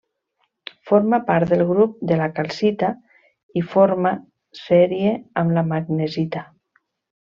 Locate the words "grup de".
1.71-2.17